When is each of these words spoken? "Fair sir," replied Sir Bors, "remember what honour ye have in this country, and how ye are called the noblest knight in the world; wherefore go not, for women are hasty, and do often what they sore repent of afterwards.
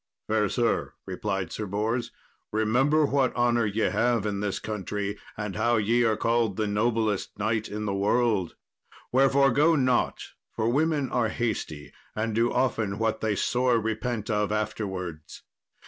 "Fair 0.27 0.49
sir," 0.49 0.93
replied 1.05 1.51
Sir 1.51 1.67
Bors, 1.67 2.09
"remember 2.51 3.05
what 3.05 3.35
honour 3.35 3.67
ye 3.67 3.81
have 3.83 4.25
in 4.25 4.39
this 4.39 4.57
country, 4.57 5.15
and 5.37 5.55
how 5.55 5.77
ye 5.77 6.03
are 6.03 6.17
called 6.17 6.57
the 6.57 6.65
noblest 6.65 7.37
knight 7.37 7.69
in 7.69 7.85
the 7.85 7.93
world; 7.93 8.55
wherefore 9.11 9.51
go 9.51 9.75
not, 9.75 10.17
for 10.55 10.67
women 10.69 11.07
are 11.11 11.29
hasty, 11.29 11.93
and 12.15 12.33
do 12.33 12.51
often 12.51 12.97
what 12.97 13.21
they 13.21 13.35
sore 13.35 13.79
repent 13.79 14.27
of 14.27 14.51
afterwards. 14.51 15.43